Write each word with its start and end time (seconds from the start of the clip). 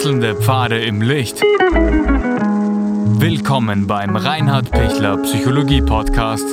Wechselnde 0.00 0.34
Pfade 0.34 0.82
im 0.82 1.02
Licht. 1.02 1.42
Willkommen 3.20 3.86
beim 3.86 4.16
Reinhard 4.16 4.70
Pichler 4.70 5.18
Psychologie 5.18 5.82
Podcast. 5.82 6.46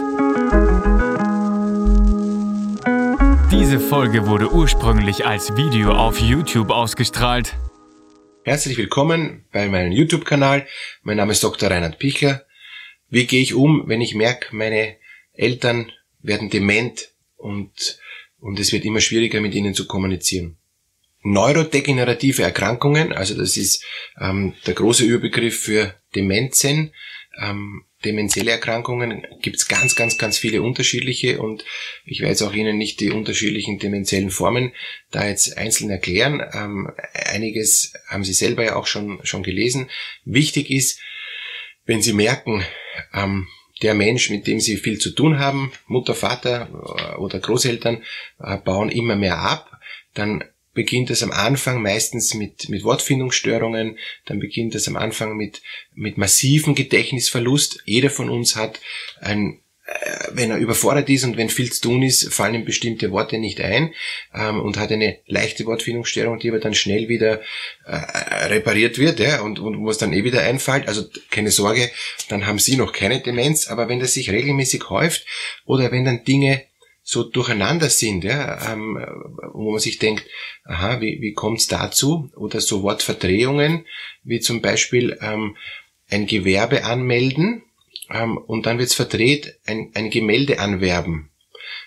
Diese 3.50 3.79
Folge 3.79 4.28
wurde 4.28 4.52
ursprünglich 4.52 5.25
als 5.25 5.55
Video 5.55 5.93
auf 5.93 6.20
YouTube 6.20 6.71
ausgestrahlt. 6.71 7.55
Herzlich 8.43 8.78
willkommen 8.78 9.46
bei 9.54 9.70
meinem 9.70 9.93
YouTube-Kanal. 9.93 10.68
Mein 11.04 11.16
Name 11.16 11.32
ist 11.32 11.41
Dr. 11.41 11.71
Reinhard 11.71 12.00
Pichler. 12.00 12.45
Wie 13.07 13.27
gehe 13.27 13.41
ich 13.41 13.54
um, 13.54 13.86
wenn 13.88 14.02
ich 14.02 14.14
merke, 14.14 14.54
meine 14.54 14.98
Eltern 15.32 15.89
werden 16.21 16.50
dement 16.50 17.14
und, 17.38 17.98
und 18.41 18.59
es 18.59 18.73
wird 18.73 18.84
immer 18.84 19.00
schwieriger 19.00 19.39
mit 19.39 19.56
ihnen 19.56 19.73
zu 19.73 19.87
kommunizieren? 19.87 20.57
Neurodegenerative 21.31 22.43
Erkrankungen, 22.43 23.11
also 23.11 23.36
das 23.36 23.57
ist 23.57 23.83
ähm, 24.19 24.54
der 24.65 24.73
große 24.73 25.04
Überbegriff 25.04 25.59
für 25.59 25.93
Demenzen, 26.15 26.93
ähm, 27.39 27.83
demenzielle 28.05 28.51
Erkrankungen 28.51 29.25
gibt's 29.41 29.67
ganz, 29.67 29.95
ganz, 29.95 30.17
ganz 30.17 30.37
viele 30.37 30.61
unterschiedliche 30.61 31.39
und 31.39 31.65
ich 32.05 32.22
werde 32.22 32.31
jetzt 32.31 32.41
auch 32.41 32.53
Ihnen 32.53 32.77
nicht 32.77 33.00
die 33.00 33.11
unterschiedlichen 33.11 33.80
demenziellen 33.80 34.30
Formen 34.30 34.72
da 35.11 35.27
jetzt 35.27 35.58
einzeln 35.58 35.89
erklären. 35.89 36.41
Ähm, 36.53 36.91
einiges 37.13 37.94
haben 38.08 38.23
Sie 38.23 38.33
selber 38.33 38.64
ja 38.64 38.75
auch 38.75 38.88
schon, 38.88 39.19
schon 39.23 39.44
gelesen. 39.44 39.89
Wichtig 40.25 40.69
ist, 40.69 41.00
wenn 41.86 42.02
Sie 42.02 42.14
merken, 42.14 42.64
ähm, 43.14 43.47
der 43.81 43.94
Mensch, 43.94 44.30
mit 44.30 44.47
dem 44.47 44.59
Sie 44.59 44.78
viel 44.78 45.00
zu 45.00 45.11
tun 45.11 45.39
haben, 45.39 45.72
Mutter, 45.88 46.16
Vater 46.16 46.69
äh, 46.72 47.16
oder 47.17 47.39
Großeltern, 47.39 48.03
äh, 48.39 48.58
bauen 48.58 48.89
immer 48.89 49.16
mehr 49.16 49.39
ab, 49.39 49.80
dann 50.14 50.44
beginnt 50.77 51.09
es 51.09 51.23
am 51.23 51.31
Anfang 51.31 51.81
meistens 51.81 52.36
mit, 52.36 52.70
mit 52.70 52.83
Wortfindungsstörungen, 52.83 53.97
dann 54.28 54.39
beginnt 54.39 54.75
es 54.75 54.88
am 54.88 54.95
Anfang 54.95 55.36
mit, 55.36 55.64
mit 55.95 56.19
massiven 56.19 56.75
Gedächtnisverlust. 56.75 57.81
Jeder 57.86 58.11
von 58.11 58.30
uns 58.30 58.56
hat 58.56 58.80
ein 59.19 59.59
äh, 59.88 60.28
wenn 60.34 60.52
er 60.52 60.58
überfordert 60.58 61.09
ist 61.09 61.23
und 61.23 61.36
wenn 61.36 61.50
viel 61.50 61.72
zu 61.72 61.81
tun 61.81 62.03
ist, 62.03 62.31
fallen 62.31 62.53
ihm 62.53 62.66
bestimmte 62.66 63.09
Worte 63.09 63.39
nicht 63.39 63.59
ein 63.59 63.92
ähm, 64.36 64.61
und 64.61 64.78
hat 64.78 64.92
eine 64.92 65.17
leichte 65.25 65.66
Wortfindungsstörung, 65.66 66.38
die 66.38 66.50
aber 66.50 66.59
dann 66.59 66.75
schnell 66.75 67.09
wieder 67.09 67.41
äh, 67.86 67.95
repariert 68.45 69.00
wird 69.00 69.19
ja, 69.19 69.41
und, 69.41 69.58
und 69.58 69.80
wo 69.80 69.89
es 69.89 69.97
dann 69.97 70.14
eh 70.14 70.23
wieder 70.23 70.44
einfällt. 70.44 70.88
Also 70.88 71.06
keine 71.31 71.50
Sorge, 71.50 71.89
dann 72.30 72.45
haben 72.45 72.59
Sie 72.59 72.75
noch 72.75 72.94
keine 72.94 73.19
Demenz, 73.19 73.67
aber 73.67 73.89
wenn 73.89 74.00
das 74.00 74.14
sich 74.14 74.30
regelmäßig 74.30 74.91
häuft 74.91 75.25
oder 75.66 75.91
wenn 75.91 76.06
dann 76.06 76.23
Dinge 76.23 76.67
so 77.09 77.23
durcheinander 77.23 77.89
sind, 77.89 78.25
ja, 78.25 78.73
ähm, 78.73 78.97
wo 79.53 79.72
man 79.72 79.80
sich 79.80 79.97
denkt, 79.97 80.25
aha, 80.66 81.00
wie, 81.00 81.22
wie 81.22 81.31
kommt 81.31 81.61
es 81.61 81.67
dazu? 81.67 82.30
Oder 82.36 82.59
so 82.59 82.83
Wortverdrehungen, 82.83 83.86
wie 84.25 84.41
zum 84.41 84.61
Beispiel 84.61 85.17
ähm, 85.22 85.55
ein 86.09 86.28
Gewerbe 86.28 86.83
anmelden 86.83 87.63
ähm, 88.09 88.38
und 88.38 88.66
dann 88.66 88.78
wird 88.78 88.89
es 88.89 88.95
verdreht, 88.95 89.58
ein, 89.66 89.91
ein 89.94 90.09
Gemälde 90.09 90.59
anwerben. 90.59 91.30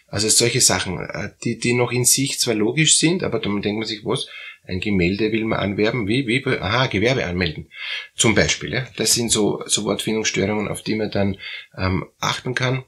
Also 0.06 0.30
solche 0.30 0.62
Sachen, 0.62 0.98
äh, 0.98 1.28
die, 1.44 1.58
die 1.58 1.74
noch 1.74 1.92
in 1.92 2.06
sich 2.06 2.38
zwar 2.38 2.54
logisch 2.54 2.96
sind, 2.96 3.22
aber 3.22 3.40
dann 3.40 3.60
denkt 3.60 3.78
man 3.78 3.86
sich, 3.86 4.06
was, 4.06 4.26
ein 4.66 4.80
Gemälde 4.80 5.32
will 5.32 5.44
man 5.44 5.58
anwerben, 5.58 6.08
wie, 6.08 6.26
wie, 6.26 6.42
aha, 6.46 6.86
Gewerbe 6.86 7.26
anmelden. 7.26 7.70
Zum 8.14 8.34
Beispiel, 8.34 8.72
ja. 8.72 8.86
Das 8.96 9.12
sind 9.12 9.30
so, 9.30 9.62
so 9.66 9.84
Wortfindungsstörungen, 9.84 10.68
auf 10.68 10.80
die 10.80 10.94
man 10.94 11.10
dann 11.10 11.36
ähm, 11.76 12.06
achten 12.20 12.54
kann. 12.54 12.84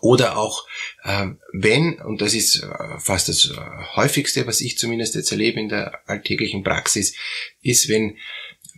Oder 0.00 0.36
auch, 0.36 0.64
äh, 1.04 1.26
wenn, 1.52 2.00
und 2.00 2.20
das 2.20 2.34
ist 2.34 2.62
äh, 2.62 2.98
fast 2.98 3.28
das 3.28 3.50
äh, 3.50 3.96
häufigste, 3.96 4.46
was 4.46 4.60
ich 4.60 4.78
zumindest 4.78 5.14
jetzt 5.14 5.32
erlebe 5.32 5.60
in 5.60 5.68
der 5.68 6.00
alltäglichen 6.08 6.62
Praxis, 6.62 7.16
ist, 7.62 7.88
wenn, 7.88 8.16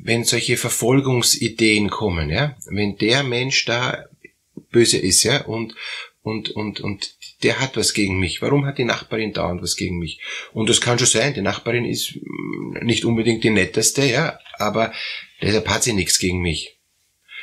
wenn 0.03 0.25
solche 0.25 0.57
Verfolgungsideen 0.57 1.91
kommen, 1.91 2.31
ja, 2.31 2.57
wenn 2.71 2.97
der 2.97 3.23
Mensch 3.23 3.65
da 3.67 4.07
böse 4.71 4.99
ist, 4.99 5.23
ja, 5.25 5.43
und, 5.43 5.75
und, 6.23 6.51
und, 6.51 6.81
und 6.81 7.15
der 7.43 7.61
hat 7.61 7.77
was 7.77 7.95
gegen 7.95 8.19
mich. 8.19 8.43
Warum 8.43 8.67
hat 8.67 8.79
die 8.79 8.85
Nachbarin 8.85 9.33
dauernd 9.33 9.63
was 9.63 9.77
gegen 9.77 9.99
mich? 9.99 10.21
Und 10.53 10.69
das 10.69 10.81
kann 10.81 10.99
schon 10.99 11.09
sein, 11.09 11.35
die 11.35 11.43
Nachbarin 11.43 11.85
ist 11.85 12.17
mm, 12.17 12.85
nicht 12.85 13.05
unbedingt 13.05 13.45
die 13.45 13.51
netteste, 13.51 14.05
ja, 14.05 14.39
aber 14.59 14.93
deshalb 15.43 15.69
hat 15.69 15.83
sie 15.83 15.93
nichts 15.93 16.19
gegen 16.19 16.41
mich. 16.41 16.80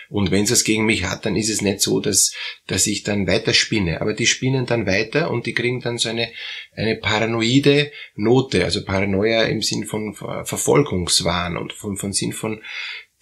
Und 0.10 0.32
wenn 0.32 0.44
es 0.44 0.52
es 0.52 0.64
gegen 0.64 0.86
mich 0.86 1.04
hat, 1.04 1.26
dann 1.26 1.36
ist 1.36 1.50
es 1.50 1.62
nicht 1.62 1.82
so, 1.82 2.00
dass, 2.00 2.34
dass 2.66 2.88
ich 2.88 3.04
dann 3.04 3.28
weiter 3.28 3.54
spinne. 3.54 4.02
Aber 4.02 4.14
die 4.14 4.26
spinnen 4.26 4.66
dann 4.66 4.86
weiter 4.86 5.32
und 5.32 5.46
die 5.46 5.54
kriegen 5.54 5.82
dann 5.82 5.98
so 5.98 6.10
eine, 6.10 6.30
eine 6.76 6.96
paranoide 6.96 7.92
Note, 8.16 8.64
also 8.64 8.84
Paranoia 8.84 9.44
im 9.44 9.62
Sinn 9.62 9.86
von 9.86 10.14
Verfolgungswahn 10.14 11.58
und 11.58 11.74
von, 11.74 11.98
von 11.98 12.14
Sinn 12.14 12.34
von, 12.34 12.62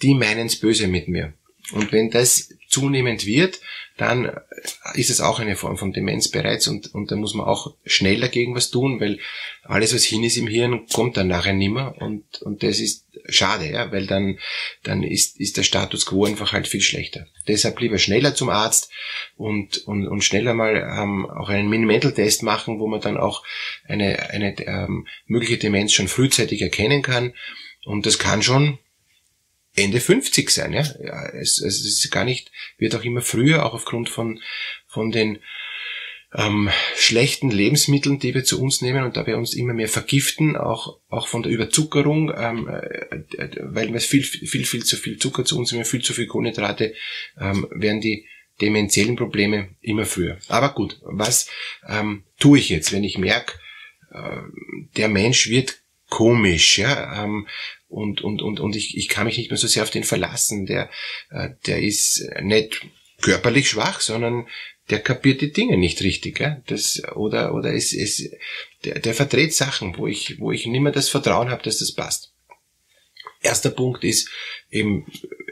die 0.01 0.13
meinen's 0.13 0.59
böse 0.59 0.87
mit 0.87 1.07
mir. 1.07 1.33
Und 1.71 1.91
wenn 1.91 2.11
das 2.11 2.49
zunehmend 2.67 3.25
wird, 3.25 3.59
dann 3.97 4.29
ist 4.93 5.09
es 5.09 5.21
auch 5.21 5.39
eine 5.39 5.55
Form 5.55 5.77
von 5.77 5.93
Demenz 5.93 6.27
bereits 6.27 6.67
und, 6.67 6.93
und 6.93 7.11
da 7.11 7.15
muss 7.15 7.33
man 7.33 7.45
auch 7.45 7.75
schnell 7.85 8.19
dagegen 8.19 8.53
was 8.53 8.69
tun, 8.69 8.99
weil 8.99 9.19
alles, 9.63 9.95
was 9.95 10.03
hin 10.03 10.23
ist 10.23 10.35
im 10.35 10.47
Hirn, 10.47 10.85
kommt 10.87 11.15
dann 11.15 11.29
nachher 11.29 11.53
nimmer 11.53 11.95
und, 12.01 12.41
und 12.41 12.61
das 12.61 12.79
ist 12.79 13.05
schade, 13.29 13.71
ja, 13.71 13.91
weil 13.93 14.05
dann, 14.05 14.37
dann 14.83 15.01
ist, 15.01 15.39
ist 15.39 15.55
der 15.55 15.63
Status 15.63 16.05
quo 16.05 16.25
einfach 16.25 16.51
halt 16.51 16.67
viel 16.67 16.81
schlechter. 16.81 17.27
Deshalb 17.47 17.79
lieber 17.79 17.97
schneller 17.97 18.35
zum 18.35 18.49
Arzt 18.49 18.91
und, 19.37 19.77
und, 19.87 20.07
und 20.07 20.23
schneller 20.23 20.53
mal 20.53 20.75
ähm, 20.75 21.25
auch 21.29 21.47
einen 21.47 21.69
Minimental-Test 21.69 22.43
machen, 22.43 22.79
wo 22.79 22.87
man 22.87 22.99
dann 22.99 23.17
auch 23.17 23.43
eine, 23.87 24.29
eine 24.29 24.59
ähm, 24.59 25.07
mögliche 25.25 25.57
Demenz 25.57 25.93
schon 25.93 26.09
frühzeitig 26.09 26.61
erkennen 26.61 27.01
kann 27.01 27.33
und 27.85 28.05
das 28.05 28.19
kann 28.19 28.41
schon 28.41 28.77
Ende 29.75 29.99
50 29.99 30.49
sein. 30.49 30.73
Ja? 30.73 30.83
ja 31.03 31.29
es, 31.29 31.59
es 31.59 31.85
ist 31.85 32.11
gar 32.11 32.25
nicht, 32.25 32.51
wird 32.77 32.95
auch 32.95 33.03
immer 33.03 33.21
früher, 33.21 33.65
auch 33.65 33.73
aufgrund 33.73 34.09
von, 34.09 34.41
von 34.87 35.11
den 35.11 35.39
ähm, 36.33 36.69
schlechten 36.95 37.49
Lebensmitteln, 37.49 38.19
die 38.19 38.33
wir 38.33 38.43
zu 38.43 38.61
uns 38.61 38.81
nehmen 38.81 39.03
und 39.03 39.15
da 39.15 39.25
wir 39.25 39.37
uns 39.37 39.53
immer 39.53 39.73
mehr 39.73 39.87
vergiften, 39.87 40.57
auch, 40.57 40.99
auch 41.09 41.27
von 41.27 41.43
der 41.43 41.51
Überzuckerung, 41.51 42.33
ähm, 42.35 42.67
äh, 42.67 43.49
weil 43.61 43.93
wir 43.93 43.99
viel, 44.01 44.23
viel, 44.23 44.65
viel 44.65 44.83
zu 44.83 44.97
viel 44.97 45.17
Zucker 45.17 45.45
zu 45.45 45.57
uns 45.57 45.71
nehmen, 45.71 45.85
viel 45.85 46.01
zu 46.01 46.13
viel 46.13 46.27
Kohlenhydrate, 46.27 46.93
ähm, 47.39 47.67
werden 47.71 48.01
die 48.01 48.25
demenziellen 48.61 49.15
Probleme 49.15 49.69
immer 49.81 50.05
früher. 50.05 50.37
Aber 50.47 50.73
gut, 50.73 50.99
was 51.03 51.49
ähm, 51.87 52.23
tue 52.39 52.59
ich 52.59 52.69
jetzt, 52.69 52.91
wenn 52.91 53.03
ich 53.03 53.17
merke, 53.17 53.53
äh, 54.11 54.41
der 54.97 55.09
Mensch 55.09 55.49
wird 55.49 55.79
komisch, 56.09 56.77
ja, 56.77 57.23
ähm, 57.23 57.47
und, 57.95 58.21
und, 58.21 58.41
und, 58.41 58.59
und 58.59 58.75
ich, 58.75 58.97
ich 58.97 59.07
kann 59.07 59.25
mich 59.25 59.37
nicht 59.37 59.49
mehr 59.49 59.57
so 59.57 59.67
sehr 59.67 59.83
auf 59.83 59.89
den 59.89 60.03
verlassen. 60.03 60.65
Der, 60.65 60.89
äh, 61.31 61.49
der 61.65 61.81
ist 61.81 62.27
nicht 62.41 62.81
körperlich 63.21 63.69
schwach, 63.69 64.01
sondern 64.01 64.47
der 64.89 64.99
kapiert 64.99 65.41
die 65.41 65.53
Dinge 65.53 65.77
nicht 65.77 66.01
richtig. 66.01 66.39
Ja? 66.39 66.61
Das, 66.67 67.01
oder 67.15 67.53
oder 67.55 67.73
es, 67.73 67.93
es, 67.93 68.29
der, 68.83 68.99
der 68.99 69.13
verdreht 69.13 69.53
Sachen, 69.53 69.97
wo 69.97 70.07
ich, 70.07 70.39
wo 70.39 70.51
ich 70.51 70.65
nicht 70.65 70.81
mehr 70.81 70.91
das 70.91 71.09
Vertrauen 71.09 71.49
habe, 71.49 71.63
dass 71.63 71.79
das 71.79 71.93
passt. 71.93 72.33
Erster 73.41 73.69
Punkt 73.69 74.03
ist 74.03 74.29
eben 74.69 75.05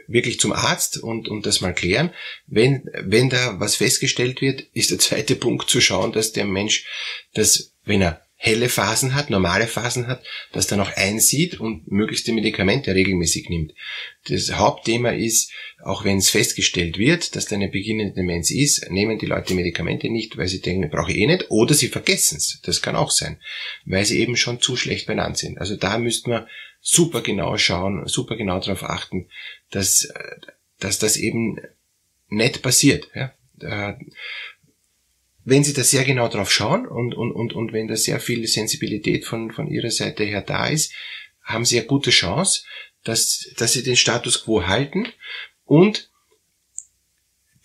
wirklich 0.06 0.38
zum 0.38 0.52
Arzt 0.52 0.98
und, 0.98 1.28
und 1.28 1.46
das 1.46 1.60
mal 1.60 1.74
klären. 1.74 2.10
Wenn, 2.46 2.90
wenn 2.92 3.30
da 3.30 3.58
was 3.58 3.76
festgestellt 3.76 4.42
wird, 4.42 4.66
ist 4.74 4.90
der 4.90 4.98
zweite 4.98 5.34
Punkt 5.44 5.70
zu 5.70 5.80
schauen, 5.80 6.12
dass 6.12 6.32
der 6.32 6.44
Mensch 6.44 6.84
das, 7.32 7.72
wenn 7.84 8.02
er 8.02 8.23
helle 8.44 8.68
Phasen 8.68 9.14
hat, 9.14 9.30
normale 9.30 9.66
Phasen 9.66 10.06
hat, 10.06 10.22
das 10.52 10.66
dann 10.66 10.80
auch 10.80 10.94
einsieht 10.96 11.60
und 11.60 11.90
möglichst 11.90 12.26
die 12.26 12.32
Medikamente 12.32 12.94
regelmäßig 12.94 13.48
nimmt. 13.48 13.72
Das 14.28 14.52
Hauptthema 14.52 15.12
ist, 15.12 15.50
auch 15.82 16.04
wenn 16.04 16.18
es 16.18 16.28
festgestellt 16.28 16.98
wird, 16.98 17.36
dass 17.36 17.46
da 17.46 17.56
eine 17.56 17.68
beginnende 17.68 18.12
Demenz 18.12 18.50
ist, 18.50 18.90
nehmen 18.90 19.18
die 19.18 19.24
Leute 19.24 19.54
Medikamente 19.54 20.10
nicht, 20.10 20.36
weil 20.36 20.48
sie 20.48 20.60
denken, 20.60 20.90
brauche 20.90 21.10
ich 21.10 21.16
eh 21.16 21.26
nicht, 21.26 21.50
oder 21.50 21.72
sie 21.72 21.88
vergessen 21.88 22.36
es. 22.36 22.60
Das 22.62 22.82
kann 22.82 22.96
auch 22.96 23.10
sein, 23.10 23.38
weil 23.86 24.04
sie 24.04 24.20
eben 24.20 24.36
schon 24.36 24.60
zu 24.60 24.76
schlecht 24.76 25.06
benannt 25.06 25.38
sind. 25.38 25.56
Also 25.56 25.76
da 25.76 25.96
müsste 25.96 26.28
man 26.28 26.46
super 26.82 27.22
genau 27.22 27.56
schauen, 27.56 28.06
super 28.06 28.36
genau 28.36 28.60
darauf 28.60 28.82
achten, 28.82 29.30
dass, 29.70 30.12
dass 30.80 30.98
das 30.98 31.16
eben 31.16 31.60
nicht 32.28 32.60
passiert. 32.60 33.08
Ja? 33.14 33.98
Wenn 35.44 35.64
Sie 35.64 35.74
da 35.74 35.84
sehr 35.84 36.04
genau 36.04 36.28
drauf 36.28 36.50
schauen 36.50 36.86
und, 36.86 37.14
und, 37.14 37.32
und, 37.32 37.52
und 37.52 37.72
wenn 37.72 37.88
da 37.88 37.96
sehr 37.96 38.20
viel 38.20 38.46
Sensibilität 38.46 39.24
von, 39.24 39.50
von 39.50 39.68
Ihrer 39.68 39.90
Seite 39.90 40.24
her 40.24 40.42
da 40.42 40.66
ist, 40.66 40.92
haben 41.42 41.64
Sie 41.64 41.78
eine 41.78 41.86
gute 41.86 42.10
Chance, 42.10 42.64
dass, 43.04 43.50
dass 43.56 43.74
Sie 43.74 43.82
den 43.82 43.96
Status 43.96 44.44
quo 44.44 44.66
halten 44.66 45.06
und 45.64 46.10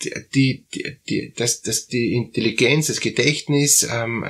die, 0.04 0.66
die, 0.74 0.98
die, 1.10 1.34
dass, 1.36 1.62
dass 1.62 1.88
die 1.88 2.14
Intelligenz, 2.14 2.88
das 2.88 3.02
Gedächtnis, 3.02 3.88
ähm, 3.92 4.26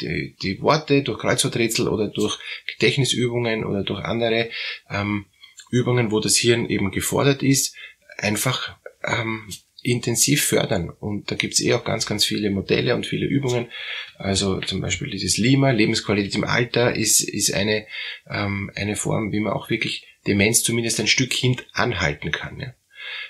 die, 0.00 0.36
die 0.42 0.60
Worte 0.60 1.02
durch 1.02 1.18
Kreuzworträtsel 1.18 1.88
oder 1.88 2.08
durch 2.08 2.38
Gedächtnisübungen 2.66 3.64
oder 3.64 3.84
durch 3.84 4.04
andere 4.04 4.50
ähm, 4.90 5.26
Übungen, 5.70 6.10
wo 6.10 6.20
das 6.20 6.36
Hirn 6.36 6.68
eben 6.68 6.90
gefordert 6.90 7.42
ist, 7.42 7.74
einfach 8.18 8.76
ähm, 9.04 9.48
intensiv 9.90 10.44
fördern. 10.44 10.90
Und 10.90 11.30
da 11.30 11.34
gibt's 11.34 11.60
eh 11.60 11.74
auch 11.74 11.84
ganz, 11.84 12.06
ganz 12.06 12.24
viele 12.24 12.50
Modelle 12.50 12.94
und 12.94 13.06
viele 13.06 13.26
Übungen. 13.26 13.68
Also 14.16 14.60
zum 14.60 14.80
Beispiel 14.80 15.10
dieses 15.10 15.38
Lima, 15.38 15.70
Lebensqualität 15.70 16.34
im 16.34 16.44
Alter, 16.44 16.94
ist, 16.94 17.20
ist 17.20 17.52
eine, 17.52 17.86
ähm, 18.28 18.70
eine 18.74 18.96
Form, 18.96 19.32
wie 19.32 19.40
man 19.40 19.52
auch 19.52 19.70
wirklich 19.70 20.06
Demenz 20.26 20.62
zumindest 20.62 21.00
ein 21.00 21.06
Stück 21.06 21.32
hin 21.32 21.56
anhalten 21.72 22.30
kann. 22.30 22.60
Ja. 22.60 22.74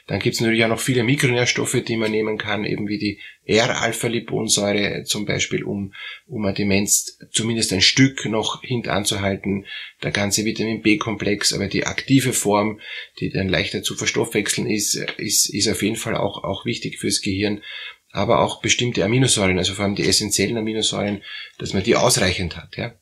Dann 0.07 0.21
gibt 0.21 0.35
es 0.35 0.41
natürlich 0.41 0.65
auch 0.65 0.69
noch 0.69 0.81
viele 0.81 1.05
Mikronährstoffe, 1.05 1.83
die 1.87 1.97
man 1.97 2.11
nehmen 2.11 2.39
kann, 2.39 2.65
eben 2.65 2.89
wie 2.89 2.99
die 2.99 3.21
R-Alpha-Liponsäure 3.45 5.05
zum 5.05 5.25
Beispiel, 5.25 5.65
um, 5.65 5.95
um 6.27 6.45
eine 6.45 6.55
Demenz 6.55 7.19
zumindest 7.31 7.73
ein 7.73 7.81
Stück 7.81 8.27
noch 8.27 8.63
hintanzuhalten. 8.63 9.67
Der 10.03 10.11
ganze 10.11 10.45
Vitamin 10.45 10.83
B-Komplex, 10.83 11.53
aber 11.53 11.67
die 11.67 11.87
aktive 11.87 12.33
Form, 12.33 12.81
die 13.21 13.31
dann 13.31 13.49
leichter 13.49 13.83
zu 13.83 13.95
verstoffwechseln 13.95 14.69
ist, 14.69 14.95
ist, 15.17 15.53
ist 15.53 15.69
auf 15.69 15.83
jeden 15.83 15.97
Fall 15.97 16.17
auch, 16.17 16.45
auch 16.45 16.65
wichtig 16.65 16.99
fürs 16.99 17.21
Gehirn. 17.21 17.63
Aber 18.11 18.41
auch 18.41 18.61
bestimmte 18.61 19.05
Aminosäuren, 19.05 19.59
also 19.59 19.75
vor 19.75 19.85
allem 19.85 19.95
die 19.95 20.09
essentiellen 20.09 20.57
Aminosäuren, 20.57 21.23
dass 21.59 21.75
man 21.75 21.83
die 21.83 21.97
ausreichend 21.97 22.57
hat. 22.57 22.77
Ja. 22.77 22.95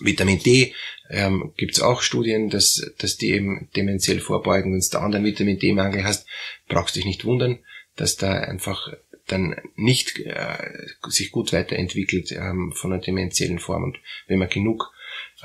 Vitamin 0.00 0.38
D 0.38 0.74
ähm, 1.10 1.52
gibt 1.56 1.74
es 1.74 1.80
auch 1.80 2.02
Studien, 2.02 2.50
dass, 2.50 2.92
dass 2.98 3.16
die 3.16 3.30
eben 3.30 3.68
dementiell 3.76 4.20
vorbeugen. 4.20 4.72
Wenn 4.72 4.80
du 4.80 4.86
da 4.90 5.00
anderen 5.00 5.24
Vitamin 5.24 5.58
D-Mangel 5.58 6.04
hast, 6.04 6.26
brauchst 6.68 6.96
du 6.96 7.00
dich 7.00 7.06
nicht 7.06 7.24
wundern, 7.24 7.58
dass 7.96 8.16
da 8.16 8.32
einfach 8.32 8.92
dann 9.26 9.56
nicht 9.74 10.18
äh, 10.20 10.86
sich 11.08 11.30
gut 11.32 11.52
weiterentwickelt 11.52 12.32
ähm, 12.32 12.72
von 12.74 12.92
einer 12.92 13.02
dementiellen 13.02 13.58
Form. 13.58 13.84
Und 13.84 13.98
wenn 14.28 14.38
man 14.38 14.48
genug 14.48 14.92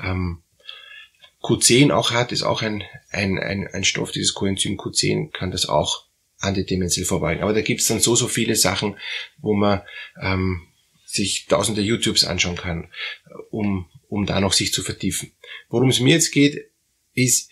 ähm, 0.00 0.42
Q10 1.42 1.90
auch 1.90 2.12
hat, 2.12 2.32
ist 2.32 2.44
auch 2.44 2.62
ein, 2.62 2.84
ein, 3.10 3.38
ein, 3.38 3.66
ein 3.66 3.84
Stoff, 3.84 4.12
dieses 4.12 4.34
Coenzym 4.34 4.76
Q10 4.76 5.32
kann 5.32 5.50
das 5.50 5.68
auch 5.68 6.06
antidemenziell 6.38 7.06
vorbeugen. 7.06 7.42
Aber 7.42 7.52
da 7.52 7.62
gibt's 7.62 7.86
dann 7.86 8.00
so, 8.00 8.14
so 8.14 8.28
viele 8.28 8.54
Sachen, 8.54 8.96
wo 9.38 9.54
man 9.54 9.82
ähm, 10.20 10.62
sich 11.04 11.46
tausende 11.46 11.82
YouTubes 11.82 12.24
anschauen 12.24 12.56
kann, 12.56 12.90
um 13.50 13.88
um 14.12 14.26
da 14.26 14.40
noch 14.40 14.52
sich 14.52 14.74
zu 14.74 14.82
vertiefen. 14.82 15.32
Worum 15.70 15.88
es 15.88 15.98
mir 15.98 16.12
jetzt 16.12 16.32
geht, 16.32 16.70
ist, 17.14 17.50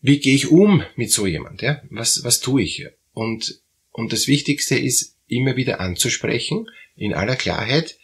wie 0.00 0.18
gehe 0.18 0.34
ich 0.34 0.48
um 0.50 0.82
mit 0.96 1.12
so 1.12 1.28
jemand? 1.28 1.62
Ja? 1.62 1.80
Was, 1.90 2.24
was 2.24 2.40
tue 2.40 2.62
ich? 2.62 2.88
Und, 3.12 3.60
und 3.92 4.12
das 4.12 4.26
Wichtigste 4.26 4.76
ist, 4.76 5.16
immer 5.28 5.54
wieder 5.54 5.78
anzusprechen, 5.78 6.68
in 6.96 7.14
aller 7.14 7.36
Klarheit, 7.36 7.98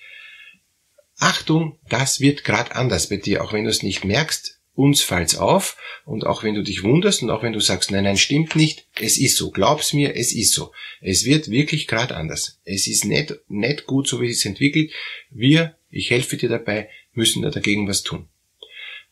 Achtung, 1.19 1.77
das 1.89 2.21
wird 2.21 2.45
gerade 2.45 2.77
anders 2.77 3.09
bei 3.09 3.17
dir, 3.17 3.43
auch 3.43 3.53
wenn 3.53 3.65
du 3.65 3.71
es 3.71 3.83
nicht 3.83 4.05
merkst, 4.05 4.61
uns 4.75 5.03
fällt's 5.03 5.35
auf 5.35 5.77
und 6.05 6.25
auch 6.25 6.45
wenn 6.45 6.55
du 6.55 6.63
dich 6.63 6.85
wunderst 6.85 7.25
und 7.25 7.31
auch 7.31 7.43
wenn 7.43 7.53
du 7.53 7.59
sagst, 7.59 7.91
nein, 7.91 8.05
nein, 8.05 8.17
stimmt 8.17 8.55
nicht, 8.55 8.87
es 8.95 9.19
ist 9.19 9.37
so, 9.37 9.51
glaub's 9.51 9.93
mir, 9.93 10.15
es 10.15 10.33
ist 10.33 10.53
so. 10.53 10.71
Es 11.01 11.25
wird 11.25 11.51
wirklich 11.51 11.89
gerade 11.89 12.15
anders. 12.15 12.61
Es 12.65 12.87
ist 12.87 13.05
nicht, 13.05 13.35
nicht 13.49 13.87
gut, 13.87 14.07
so 14.07 14.21
wie 14.21 14.29
es 14.29 14.37
sich 14.39 14.47
entwickelt. 14.47 14.93
Wir, 15.31 15.78
ich 15.91 16.11
helfe 16.11 16.37
dir 16.37 16.49
dabei, 16.49 16.89
müssen 17.13 17.43
da 17.43 17.51
dagegen 17.51 17.89
was 17.89 18.03
tun. 18.03 18.29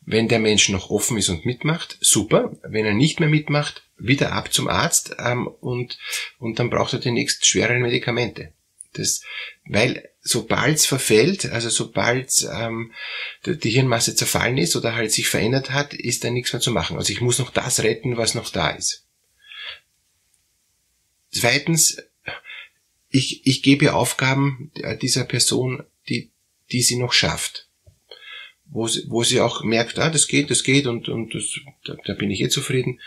Wenn 0.01 0.29
der 0.29 0.39
Mensch 0.39 0.69
noch 0.69 0.91
offen 0.91 1.19
ist 1.19 1.29
und 1.29 1.45
mitmacht, 1.45 1.99
super. 2.01 2.57
Wenn 2.63 2.87
er 2.87 2.95
nicht 2.95 3.19
mehr 3.19 3.29
mitmacht, 3.29 3.83
wieder 3.99 4.33
ab 4.33 4.53
zum 4.53 4.69
Arzt 4.69 5.17
ähm, 5.19 5.49
und, 5.49 5.99
und 6.39 6.59
dann 6.59 6.71
braucht 6.71 6.93
er 6.93 7.01
die 7.01 7.11
nächsten 7.11 7.45
schwereren 7.45 7.83
Medikamente. 7.83 8.53
Das, 8.93 9.23
weil 9.67 10.09
sobald 10.23 10.77
es 10.77 10.87
verfällt, 10.87 11.47
also 11.47 11.71
sobald 11.71 12.31
ähm, 12.55 12.93
die 13.45 13.71
Hirnmasse 13.71 14.15
zerfallen 14.15 14.59
ist 14.59 14.77
oder 14.77 14.95
halt 14.95 15.13
sich 15.13 15.29
verändert 15.29 15.71
hat, 15.71 15.93
ist 15.93 16.25
da 16.25 16.31
nichts 16.31 16.53
mehr 16.53 16.61
zu 16.61 16.71
machen. 16.71 16.97
Also 16.97 17.13
ich 17.13 17.21
muss 17.21 17.39
noch 17.39 17.51
das 17.51 17.83
retten, 17.83 18.17
was 18.17 18.35
noch 18.35 18.51
da 18.51 18.71
ist. 18.71 19.07
Zweitens, 21.31 21.99
ich, 23.11 23.47
ich 23.47 23.63
gebe 23.63 23.95
Aufgaben 23.95 24.73
dieser 25.01 25.25
Person, 25.25 25.85
die, 26.09 26.31
die 26.73 26.83
sie 26.83 26.97
noch 26.97 27.13
schafft 27.13 27.67
wo 28.69 28.87
sie, 28.87 29.05
wo 29.09 29.23
sie 29.23 29.41
auch 29.41 29.63
merkt, 29.63 29.99
ah, 29.99 30.11
das 30.11 30.29
geht, 30.29 30.51
das 30.51 30.65
geht 30.65 30.87
und, 30.87 31.09
und 31.09 31.35
das, 31.35 31.59
da, 31.85 31.97
da 32.05 32.15
bin 32.15 32.31
ich 32.31 32.41
eh 32.41 32.49
zufrieden. 32.49 33.01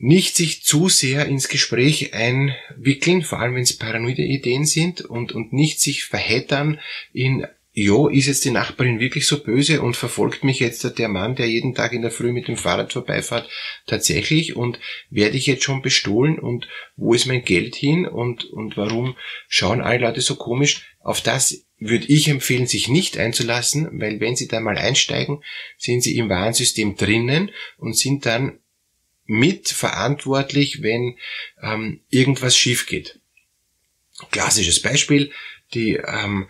Nicht 0.00 0.36
sich 0.36 0.62
zu 0.62 0.88
sehr 0.88 1.26
ins 1.26 1.48
Gespräch 1.48 2.14
einwickeln, 2.14 3.22
vor 3.22 3.40
allem 3.40 3.56
wenn 3.56 3.62
es 3.62 3.76
paranoide 3.76 4.22
Ideen 4.22 4.64
sind 4.64 5.00
und, 5.00 5.32
und 5.32 5.52
nicht 5.52 5.80
sich 5.80 6.04
verheddern 6.04 6.78
in 7.12 7.46
jo, 7.72 8.08
ist 8.08 8.26
jetzt 8.26 8.44
die 8.44 8.50
Nachbarin 8.50 8.98
wirklich 8.98 9.26
so 9.26 9.42
böse 9.42 9.82
und 9.82 9.96
verfolgt 9.96 10.42
mich 10.42 10.58
jetzt 10.58 10.98
der 10.98 11.08
Mann, 11.08 11.36
der 11.36 11.46
jeden 11.46 11.74
Tag 11.74 11.92
in 11.92 12.02
der 12.02 12.10
Früh 12.10 12.32
mit 12.32 12.48
dem 12.48 12.56
Fahrrad 12.56 12.92
vorbeifährt, 12.92 13.48
tatsächlich 13.86 14.56
und 14.56 14.80
werde 15.10 15.36
ich 15.36 15.46
jetzt 15.46 15.62
schon 15.62 15.82
bestohlen 15.82 16.40
und 16.40 16.66
wo 16.96 17.14
ist 17.14 17.26
mein 17.26 17.44
Geld 17.44 17.76
hin 17.76 18.06
und, 18.06 18.44
und 18.46 18.76
warum 18.76 19.16
schauen 19.48 19.80
alle 19.80 19.98
Leute 19.98 20.20
so 20.20 20.34
komisch? 20.34 20.96
Auf 21.00 21.20
das 21.20 21.67
würde 21.78 22.06
ich 22.06 22.28
empfehlen, 22.28 22.66
sich 22.66 22.88
nicht 22.88 23.18
einzulassen, 23.18 24.00
weil 24.00 24.20
wenn 24.20 24.36
Sie 24.36 24.48
da 24.48 24.60
mal 24.60 24.76
einsteigen, 24.76 25.42
sind 25.76 26.02
Sie 26.02 26.16
im 26.16 26.28
Warnsystem 26.28 26.96
drinnen 26.96 27.50
und 27.76 27.96
sind 27.96 28.26
dann 28.26 28.58
mitverantwortlich, 29.26 30.82
wenn 30.82 31.18
ähm, 31.62 32.00
irgendwas 32.08 32.56
schief 32.56 32.86
geht. 32.86 33.20
Klassisches 34.30 34.80
Beispiel, 34.80 35.30
die, 35.74 35.94
ähm, 35.96 36.48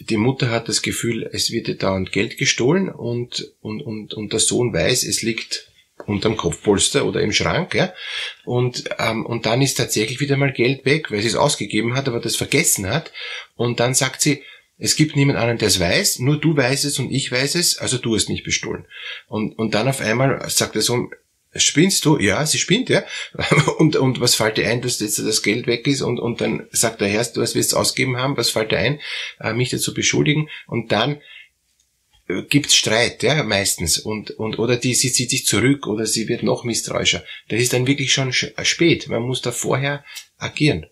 die 0.00 0.18
Mutter 0.18 0.50
hat 0.50 0.68
das 0.68 0.82
Gefühl, 0.82 1.28
es 1.32 1.50
wird 1.50 1.68
ihr 1.68 1.76
dauernd 1.76 2.12
Geld 2.12 2.36
gestohlen 2.36 2.90
und, 2.90 3.52
und, 3.60 3.80
und, 3.80 4.14
und 4.14 4.32
der 4.32 4.40
Sohn 4.40 4.72
weiß, 4.72 5.02
es 5.04 5.22
liegt 5.22 5.68
unterm 6.06 6.36
Kopfpolster 6.36 7.06
oder 7.06 7.22
im 7.22 7.32
Schrank, 7.32 7.74
ja. 7.74 7.92
Und, 8.44 8.84
ähm, 8.98 9.26
und 9.26 9.46
dann 9.46 9.62
ist 9.62 9.74
tatsächlich 9.74 10.20
wieder 10.20 10.36
mal 10.36 10.52
Geld 10.52 10.84
weg, 10.84 11.10
weil 11.10 11.20
sie 11.22 11.28
es 11.28 11.34
ausgegeben 11.34 11.94
hat, 11.94 12.06
aber 12.06 12.20
das 12.20 12.36
vergessen 12.36 12.88
hat. 12.88 13.12
Und 13.56 13.80
dann 13.80 13.94
sagt 13.94 14.20
sie, 14.20 14.42
es 14.78 14.94
gibt 14.94 15.16
niemand 15.16 15.38
anderen, 15.38 15.58
der 15.58 15.68
es 15.68 15.80
weiß, 15.80 16.20
nur 16.20 16.38
du 16.38 16.56
weißt 16.56 16.84
es 16.84 16.98
und 16.98 17.10
ich 17.10 17.30
weiß 17.30 17.56
es, 17.56 17.78
also 17.78 17.98
du 17.98 18.14
hast 18.14 18.28
nicht 18.28 18.44
bestohlen. 18.44 18.86
Und, 19.26 19.58
und 19.58 19.74
dann 19.74 19.88
auf 19.88 20.00
einmal 20.00 20.48
sagt 20.48 20.76
er 20.76 20.82
so, 20.82 21.10
spinnst 21.54 22.04
du? 22.04 22.18
Ja, 22.18 22.46
sie 22.46 22.58
spinnt, 22.58 22.88
ja. 22.88 23.04
Und, 23.78 23.96
und 23.96 24.20
was 24.20 24.34
fällt 24.34 24.58
dir 24.58 24.68
ein, 24.68 24.82
dass 24.82 25.00
jetzt 25.00 25.18
das 25.18 25.42
Geld 25.42 25.66
weg 25.66 25.86
ist? 25.86 26.02
Und, 26.02 26.20
und 26.20 26.40
dann 26.40 26.66
sagt 26.70 27.00
der 27.00 27.08
Herr, 27.08 27.24
du 27.24 27.40
wirst 27.40 27.56
es 27.56 27.74
ausgeben 27.74 28.16
haben, 28.16 28.36
was 28.36 28.50
fällt 28.50 28.70
dir 28.70 28.78
ein, 28.78 29.00
äh, 29.40 29.54
mich 29.54 29.70
dazu 29.70 29.94
beschuldigen? 29.94 30.48
Und 30.66 30.92
dann 30.92 31.20
äh, 32.28 32.42
gibt's 32.42 32.76
Streit, 32.76 33.22
ja, 33.22 33.42
meistens. 33.42 33.98
Und, 33.98 34.30
und, 34.32 34.58
oder 34.58 34.76
die, 34.76 34.94
sie 34.94 35.12
zieht 35.12 35.30
sich 35.30 35.46
zurück 35.46 35.86
oder 35.86 36.06
sie 36.06 36.28
wird 36.28 36.42
noch 36.42 36.64
misstrauischer. 36.64 37.24
Das 37.48 37.60
ist 37.60 37.72
dann 37.72 37.86
wirklich 37.86 38.12
schon 38.12 38.32
spät. 38.32 39.08
Man 39.08 39.22
muss 39.22 39.42
da 39.42 39.50
vorher 39.50 40.04
agieren. 40.36 40.86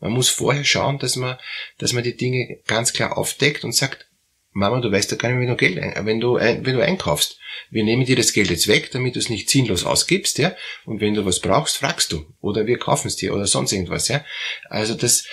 Man 0.00 0.12
muss 0.12 0.28
vorher 0.28 0.64
schauen, 0.64 0.98
dass 0.98 1.16
man, 1.16 1.38
dass 1.78 1.92
man 1.92 2.04
die 2.04 2.16
Dinge 2.16 2.58
ganz 2.66 2.92
klar 2.92 3.16
aufdeckt 3.16 3.64
und 3.64 3.72
sagt, 3.72 4.08
Mama, 4.52 4.80
du 4.80 4.90
weißt 4.90 5.10
ja 5.10 5.16
gar 5.16 5.28
nicht, 5.28 5.40
wenn 5.40 5.48
du 5.48 5.56
Geld, 5.56 5.78
ein, 5.78 6.06
wenn 6.06 6.20
du, 6.20 6.36
ein, 6.36 6.64
wenn 6.66 6.74
du 6.74 6.82
einkaufst. 6.82 7.38
Wir 7.70 7.84
nehmen 7.84 8.06
dir 8.06 8.16
das 8.16 8.32
Geld 8.32 8.50
jetzt 8.50 8.66
weg, 8.66 8.90
damit 8.92 9.14
du 9.14 9.18
es 9.18 9.28
nicht 9.28 9.50
sinnlos 9.50 9.84
ausgibst, 9.84 10.38
ja. 10.38 10.56
Und 10.84 11.00
wenn 11.00 11.14
du 11.14 11.24
was 11.24 11.40
brauchst, 11.40 11.76
fragst 11.76 12.12
du. 12.12 12.26
Oder 12.40 12.66
wir 12.66 12.78
kaufen 12.78 13.08
es 13.08 13.16
dir 13.16 13.34
oder 13.34 13.46
sonst 13.46 13.72
irgendwas, 13.72 14.08
ja. 14.08 14.24
Also 14.68 14.94
das, 14.94 15.26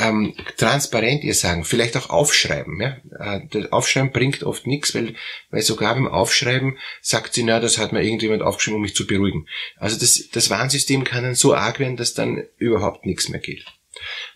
ähm, 0.00 0.34
transparent 0.56 1.22
ihr 1.24 1.34
sagen, 1.34 1.64
vielleicht 1.64 1.96
auch 1.96 2.10
aufschreiben. 2.10 2.80
Ja? 2.80 2.96
Äh, 3.18 3.40
das 3.50 3.72
Aufschreiben 3.72 4.12
bringt 4.12 4.42
oft 4.42 4.66
nichts, 4.66 4.94
weil, 4.94 5.14
weil 5.50 5.62
sogar 5.62 5.94
beim 5.94 6.08
Aufschreiben 6.08 6.78
sagt 7.02 7.34
sie, 7.34 7.42
na, 7.42 7.60
das 7.60 7.78
hat 7.78 7.92
mir 7.92 8.02
irgendjemand 8.02 8.42
aufgeschrieben, 8.42 8.76
um 8.76 8.82
mich 8.82 8.94
zu 8.94 9.06
beruhigen. 9.06 9.46
Also 9.76 9.98
das, 9.98 10.28
das 10.32 10.50
Warnsystem 10.50 11.04
kann 11.04 11.24
dann 11.24 11.34
so 11.34 11.54
arg 11.54 11.78
werden, 11.78 11.96
dass 11.96 12.14
dann 12.14 12.44
überhaupt 12.56 13.04
nichts 13.04 13.28
mehr 13.28 13.40
geht. 13.40 13.64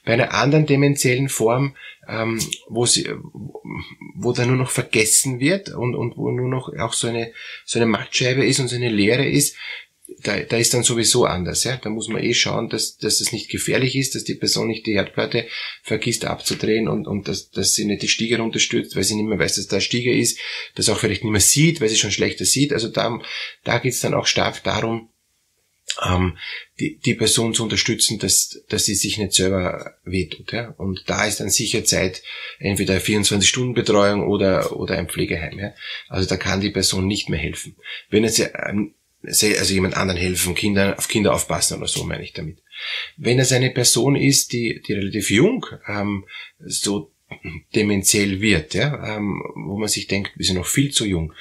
Bei 0.05 0.13
einer 0.13 0.35
anderen 0.35 0.67
demenziellen 0.67 1.29
Form, 1.31 1.75
ähm, 2.07 2.39
wo, 2.69 2.85
sie, 2.85 3.09
wo 4.15 4.33
da 4.33 4.45
nur 4.45 4.57
noch 4.57 4.71
vergessen 4.71 5.41
wird 5.41 5.71
und, 5.71 5.95
und 5.95 6.19
wo 6.19 6.31
nur 6.31 6.49
noch 6.49 6.71
auch 6.79 6.93
so 6.93 7.09
eine, 7.09 7.33
so 7.65 7.79
eine 7.79 7.87
Mattscheibe 7.87 8.45
ist 8.45 8.61
und 8.61 8.69
so 8.69 8.77
eine 8.77 8.91
Leere 8.91 9.27
ist, 9.27 9.57
da, 10.23 10.39
da 10.41 10.57
ist 10.57 10.75
dann 10.75 10.83
sowieso 10.83 11.25
anders. 11.25 11.65
Ja? 11.65 11.77
Da 11.77 11.91
muss 11.91 12.09
man 12.09 12.23
eh 12.23 12.35
schauen, 12.35 12.69
dass, 12.69 12.97
dass 12.99 13.21
es 13.21 13.33
nicht 13.33 13.51
gefährlich 13.51 13.97
ist, 13.97 14.15
dass 14.15 14.25
die 14.25 14.35
Person 14.35 14.69
nicht 14.69 14.87
die 14.87 14.95
Herdplatte 14.95 15.47
vergisst 15.83 16.25
abzudrehen 16.25 16.89
und, 16.89 17.07
und 17.07 17.29
dass, 17.29 17.51
dass 17.51 17.75
sie 17.75 17.85
nicht 17.85 18.03
die 18.03 18.09
Stiege 18.09 18.39
runterstürzt, 18.39 18.97
weil 18.97 19.05
sie 19.05 19.15
nicht 19.15 19.29
mehr 19.29 19.39
weiß, 19.39 19.57
dass 19.57 19.67
da 19.67 19.81
Stiege 19.81 20.15
ist, 20.15 20.39
dass 20.75 20.89
auch 20.89 20.99
vielleicht 20.99 21.25
nicht 21.25 21.33
mehr 21.33 21.41
sieht, 21.41 21.81
weil 21.81 21.89
sie 21.89 21.97
schon 21.97 22.11
schlechter 22.11 22.45
sieht. 22.45 22.73
Also 22.73 22.89
da, 22.89 23.19
da 23.65 23.79
geht 23.79 23.93
es 23.93 24.01
dann 24.01 24.15
auch 24.15 24.27
stark 24.27 24.63
darum, 24.63 25.09
ähm, 26.05 26.37
die, 26.81 26.99
die 26.99 27.15
Person 27.15 27.55
zu 27.55 27.63
unterstützen, 27.63 28.19
dass, 28.19 28.63
dass 28.69 28.85
sie 28.85 28.95
sich 28.95 29.19
nicht 29.19 29.33
selber 29.33 29.95
wehtut. 30.05 30.53
Ja? 30.53 30.75
Und 30.77 31.05
da 31.07 31.25
ist 31.25 31.41
dann 31.41 31.51
sicher 31.51 31.85
Zeit, 31.85 32.23
entweder 32.59 32.97
24-Stunden-Betreuung 32.97 34.27
oder, 34.27 34.77
oder 34.77 34.99
ein 34.99 35.09
Pflegeheim. 35.09 35.59
Ja? 35.59 35.75
Also 36.09 36.29
da 36.29 36.37
kann 36.37 36.61
die 36.61 36.71
Person 36.71 37.07
nicht 37.07 37.29
mehr 37.29 37.39
helfen. 37.39 37.77
Wenn 38.11 38.25
es 38.25 38.39
ähm, 38.39 38.95
also 39.27 39.75
jemand 39.75 39.97
anderen 39.97 40.21
helfen, 40.21 40.55
Kinder, 40.55 40.97
auf 40.99 41.09
Kinder 41.09 41.35
aufpassen 41.35 41.79
oder 41.79 41.89
so 41.89 42.05
meine 42.05 42.23
ich 42.23 42.33
damit. 42.33 42.59
Wenn 43.17 43.39
es 43.39 43.53
eine 43.53 43.71
Person 43.71 44.17
ist, 44.17 44.53
die, 44.53 44.83
die 44.87 44.93
relativ 44.93 45.31
jung 45.31 45.67
ähm, 45.87 46.27
so 46.59 47.13
dementiell 47.75 48.41
wird, 48.41 48.75
ja, 48.75 49.17
ähm, 49.17 49.43
wo 49.55 49.79
man 49.79 49.89
sich 49.89 50.07
denkt, 50.07 50.33
wir 50.37 50.45
sind 50.45 50.57
noch 50.57 50.67
viel 50.67 50.91
zu 50.91 51.05
jung, 51.05 51.33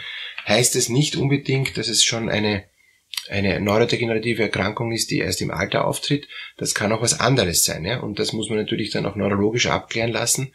heißt 0.47 0.75
es 0.75 0.89
nicht 0.89 1.15
unbedingt, 1.15 1.77
dass 1.77 1.87
es 1.87 2.03
schon 2.03 2.29
eine 2.29 2.65
eine 3.29 3.61
neurodegenerative 3.61 4.43
Erkrankung 4.43 4.91
ist, 4.91 5.11
die 5.11 5.19
erst 5.19 5.41
im 5.41 5.51
Alter 5.51 5.85
auftritt. 5.85 6.27
Das 6.57 6.75
kann 6.75 6.91
auch 6.91 7.01
was 7.01 7.19
anderes 7.19 7.63
sein. 7.63 7.85
Ja? 7.85 7.99
Und 7.99 8.19
das 8.19 8.33
muss 8.33 8.49
man 8.49 8.57
natürlich 8.57 8.91
dann 8.91 9.05
auch 9.05 9.15
neurologisch 9.15 9.67
abklären 9.67 10.11
lassen, 10.11 10.53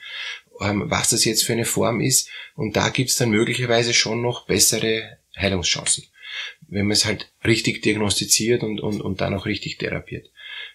ähm, 0.60 0.84
was 0.86 1.10
das 1.10 1.24
jetzt 1.24 1.44
für 1.44 1.52
eine 1.52 1.64
Form 1.64 2.00
ist. 2.00 2.28
Und 2.56 2.76
da 2.76 2.90
gibt's 2.90 3.16
dann 3.16 3.30
möglicherweise 3.30 3.94
schon 3.94 4.20
noch 4.20 4.46
bessere 4.46 5.18
Heilungschancen. 5.36 6.04
Wenn 6.68 6.86
man 6.86 6.92
es 6.92 7.04
halt 7.04 7.32
richtig 7.44 7.82
diagnostiziert 7.82 8.62
und, 8.62 8.80
und, 8.80 9.00
und 9.00 9.20
dann 9.20 9.34
auch 9.34 9.46
richtig 9.46 9.78
therapiert. 9.78 10.30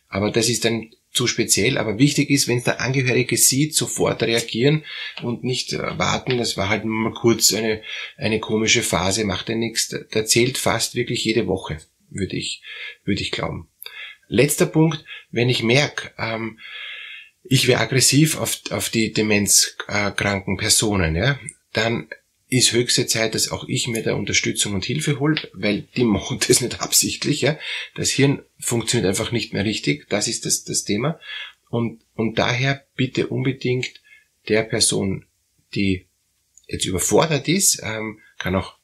Aber 0.09 0.31
das 0.31 0.49
ist 0.49 0.65
dann 0.65 0.91
zu 1.11 1.27
speziell, 1.27 1.77
aber 1.77 1.99
wichtig 1.99 2.31
ist, 2.31 2.47
wenn 2.47 2.57
es 2.57 2.63
der 2.63 2.81
Angehörige 2.81 3.37
sieht, 3.37 3.75
sofort 3.75 4.23
reagieren 4.23 4.83
und 5.21 5.43
nicht 5.43 5.73
äh, 5.73 5.97
warten, 5.99 6.37
das 6.37 6.57
war 6.57 6.69
halt 6.69 6.85
mal 6.85 7.13
kurz 7.13 7.53
eine, 7.53 7.81
eine 8.17 8.39
komische 8.39 8.81
Phase, 8.81 9.23
macht 9.23 9.49
ja 9.49 9.55
nichts, 9.55 9.95
da 10.11 10.25
zählt 10.25 10.57
fast 10.57 10.95
wirklich 10.95 11.23
jede 11.23 11.45
Woche, 11.45 11.77
würde 12.09 12.35
ich, 12.35 12.63
würde 13.05 13.21
ich 13.21 13.31
glauben. 13.31 13.69
Letzter 14.27 14.65
Punkt, 14.65 15.05
wenn 15.29 15.49
ich 15.49 15.61
merke, 15.61 16.11
ähm, 16.17 16.59
ich 17.43 17.67
wäre 17.67 17.81
aggressiv 17.81 18.39
auf, 18.39 18.59
auf 18.71 18.89
die 18.89 19.13
demenzkranken 19.13 20.57
Personen, 20.57 21.15
ja, 21.15 21.39
dann 21.73 22.07
ist 22.57 22.71
höchste 22.71 23.07
Zeit, 23.07 23.35
dass 23.35 23.49
auch 23.49 23.65
ich 23.67 23.87
mir 23.87 24.03
da 24.03 24.13
Unterstützung 24.13 24.73
und 24.73 24.85
Hilfe 24.85 25.19
hole, 25.19 25.49
weil 25.53 25.81
die 25.95 26.03
machen 26.03 26.39
das 26.47 26.61
nicht 26.61 26.81
absichtlich. 26.81 27.41
Ja? 27.41 27.57
Das 27.95 28.11
Hirn 28.11 28.43
funktioniert 28.59 29.09
einfach 29.09 29.31
nicht 29.31 29.53
mehr 29.53 29.65
richtig. 29.65 30.07
Das 30.09 30.27
ist 30.27 30.45
das, 30.45 30.63
das 30.63 30.83
Thema. 30.83 31.19
Und, 31.69 32.01
und 32.15 32.37
daher 32.37 32.85
bitte 32.95 33.27
unbedingt 33.27 34.01
der 34.47 34.63
Person, 34.63 35.25
die 35.73 36.05
jetzt 36.67 36.85
überfordert 36.85 37.47
ist, 37.47 37.81
ähm, 37.83 38.19
kann 38.37 38.55
auch 38.55 38.77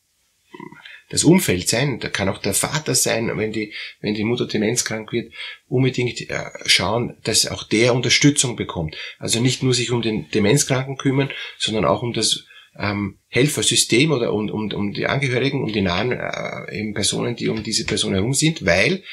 das 1.10 1.24
Umfeld 1.24 1.68
sein, 1.68 2.00
da 2.00 2.08
kann 2.08 2.30
auch 2.30 2.38
der 2.38 2.54
Vater 2.54 2.94
sein, 2.94 3.36
wenn 3.36 3.52
die, 3.52 3.74
wenn 4.00 4.14
die 4.14 4.24
Mutter 4.24 4.46
demenzkrank 4.46 5.12
wird, 5.12 5.34
unbedingt 5.68 6.30
äh, 6.30 6.52
schauen, 6.68 7.18
dass 7.24 7.48
auch 7.48 7.64
der 7.64 7.96
Unterstützung 7.96 8.56
bekommt. 8.56 8.96
Also 9.18 9.40
nicht 9.40 9.64
nur 9.64 9.74
sich 9.74 9.92
um 9.92 10.04
den 10.04 10.30
Demenzkranken 10.30 10.98
kümmern, 10.98 11.32
sondern 11.58 11.86
auch 11.86 12.04
um 12.04 12.14
das 12.14 12.46
ähm, 12.78 13.20
Helfersystem 13.28 14.12
oder 14.12 14.34
um, 14.34 14.50
um, 14.50 14.72
um 14.72 14.94
die 14.94 15.08
Angehörigen, 15.08 15.64
um 15.64 15.72
die 15.72 15.82
nahen 15.82 16.12
äh, 16.12 16.78
eben 16.78 16.94
Personen, 16.94 17.36
die 17.36 17.50
um 17.50 17.64
diese 17.64 17.86
Person 17.86 18.14
herum 18.14 18.34
sind, 18.34 18.66
weil 18.66 19.04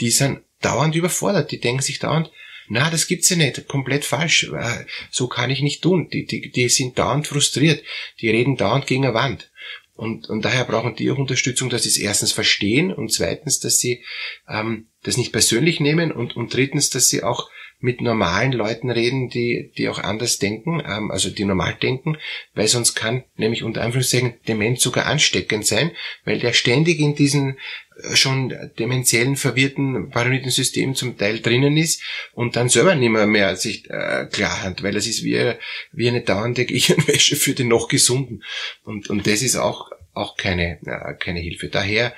die 0.00 0.10
sind 0.10 0.40
dauernd 0.60 0.94
überfordert. 0.94 1.50
Die 1.50 1.60
denken 1.60 1.82
sich 1.82 1.98
dauernd, 1.98 2.30
na, 2.68 2.90
das 2.90 3.06
gibt's 3.06 3.28
ja 3.28 3.36
nicht, 3.36 3.68
komplett 3.68 4.04
falsch, 4.04 4.44
äh, 4.44 4.86
so 5.10 5.28
kann 5.28 5.50
ich 5.50 5.60
nicht 5.60 5.82
tun. 5.82 6.08
Die, 6.12 6.24
die, 6.24 6.50
die 6.50 6.68
sind 6.68 6.98
dauernd 6.98 7.26
frustriert, 7.26 7.82
die 8.20 8.30
reden 8.30 8.56
dauernd 8.56 8.86
gegen 8.86 9.04
eine 9.04 9.14
Wand. 9.14 9.50
Und, 9.96 10.28
und 10.28 10.44
daher 10.44 10.64
brauchen 10.64 10.96
die 10.96 11.10
auch 11.10 11.18
Unterstützung, 11.18 11.70
dass 11.70 11.84
sie 11.84 11.88
es 11.88 11.98
erstens 11.98 12.32
verstehen 12.32 12.92
und 12.92 13.12
zweitens, 13.12 13.60
dass 13.60 13.78
sie 13.78 14.04
ähm, 14.48 14.88
das 15.04 15.16
nicht 15.16 15.30
persönlich 15.30 15.78
nehmen 15.78 16.10
und, 16.10 16.34
und 16.34 16.52
drittens, 16.52 16.90
dass 16.90 17.08
sie 17.08 17.22
auch 17.22 17.48
mit 17.80 18.00
normalen 18.00 18.52
Leuten 18.52 18.90
reden, 18.90 19.28
die, 19.28 19.70
die 19.76 19.88
auch 19.88 19.98
anders 19.98 20.38
denken, 20.38 20.82
ähm, 20.86 21.10
also 21.10 21.28
die 21.30 21.44
normal 21.44 21.74
denken, 21.74 22.16
weil 22.54 22.66
sonst 22.66 22.94
kann 22.94 23.24
nämlich 23.36 23.62
unter 23.62 23.82
Anführungszeichen 23.82 24.34
Demenz 24.48 24.82
sogar 24.82 25.06
ansteckend 25.06 25.66
sein, 25.66 25.90
weil 26.24 26.38
der 26.38 26.54
ständig 26.54 26.98
in 26.98 27.14
diesen 27.14 27.58
äh, 28.02 28.16
schon 28.16 28.54
demenziellen, 28.78 29.36
verwirrten 29.36 30.10
Paranoiden 30.10 30.94
zum 30.94 31.18
Teil 31.18 31.40
drinnen 31.40 31.76
ist 31.76 32.02
und 32.32 32.56
dann 32.56 32.70
selber 32.70 32.94
nicht 32.94 33.10
mehr, 33.10 33.26
mehr 33.26 33.54
sich 33.56 33.88
äh, 33.90 34.26
klar 34.32 34.62
hat, 34.62 34.82
weil 34.82 34.94
das 34.94 35.06
ist 35.06 35.22
wie, 35.22 35.52
wie 35.92 36.08
eine 36.08 36.22
dauernde 36.22 36.64
Gehirnwäsche 36.66 37.36
für 37.36 37.52
den 37.52 37.68
noch 37.68 37.88
Gesunden. 37.88 38.42
Und, 38.84 39.10
und 39.10 39.26
das 39.26 39.42
ist 39.42 39.56
auch, 39.56 39.90
auch 40.14 40.36
keine, 40.36 40.78
äh, 40.86 41.14
keine 41.18 41.40
Hilfe. 41.40 41.68
Daher 41.68 42.14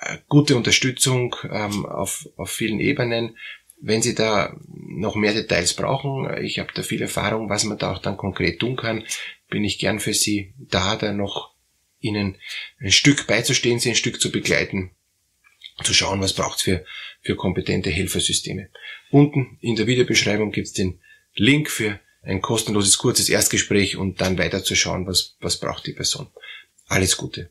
äh, 0.00 0.16
gute 0.28 0.56
Unterstützung 0.56 1.36
ähm, 1.50 1.84
auf, 1.84 2.26
auf 2.36 2.50
vielen 2.50 2.80
Ebenen, 2.80 3.36
wenn 3.80 4.02
Sie 4.02 4.14
da 4.14 4.56
noch 4.66 5.14
mehr 5.14 5.34
Details 5.34 5.74
brauchen, 5.74 6.42
ich 6.42 6.58
habe 6.58 6.72
da 6.74 6.82
viel 6.82 7.02
Erfahrung, 7.02 7.48
was 7.48 7.64
man 7.64 7.78
da 7.78 7.92
auch 7.92 7.98
dann 7.98 8.16
konkret 8.16 8.60
tun 8.60 8.76
kann, 8.76 9.04
bin 9.48 9.64
ich 9.64 9.78
gern 9.78 10.00
für 10.00 10.14
Sie 10.14 10.54
da, 10.58 10.96
da 10.96 11.12
noch 11.12 11.54
Ihnen 12.00 12.36
ein 12.80 12.92
Stück 12.92 13.26
beizustehen, 13.26 13.78
Sie 13.78 13.90
ein 13.90 13.96
Stück 13.96 14.20
zu 14.20 14.30
begleiten, 14.30 14.90
zu 15.82 15.94
schauen, 15.94 16.20
was 16.20 16.34
braucht's 16.34 16.62
für, 16.62 16.84
für 17.22 17.36
kompetente 17.36 17.90
Helfersysteme. 17.90 18.68
Unten 19.10 19.58
in 19.60 19.76
der 19.76 19.86
Videobeschreibung 19.86 20.52
gibt's 20.52 20.72
den 20.72 21.00
Link 21.34 21.70
für 21.70 22.00
ein 22.22 22.42
kostenloses 22.42 22.98
kurzes 22.98 23.28
Erstgespräch 23.28 23.96
und 23.96 24.20
dann 24.20 24.38
weiter 24.38 24.62
zu 24.62 24.76
schauen, 24.76 25.06
was, 25.06 25.36
was 25.40 25.58
braucht 25.58 25.86
die 25.86 25.92
Person. 25.92 26.28
Alles 26.86 27.16
Gute. 27.16 27.50